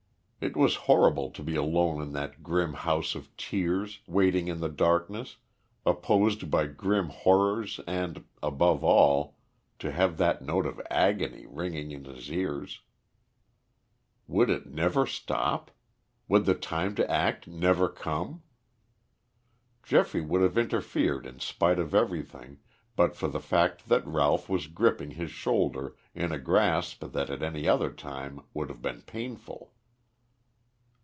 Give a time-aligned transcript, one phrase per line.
[0.43, 4.69] It was horrible to be alone in that grim house of tears, waiting in the
[4.69, 5.37] darkness,
[5.85, 9.37] opposed by grim horrors and, above all,
[9.77, 12.81] to have that note of agony ringing in his ears.
[14.25, 15.69] Would it never stop?
[16.27, 18.41] Would the time to act never come?
[19.83, 22.57] Geoffrey would have interfered in spite of everything
[22.95, 27.43] but for the fact that Ralph was gripping his shoulder in a grasp that at
[27.43, 29.75] any other time would have been painful.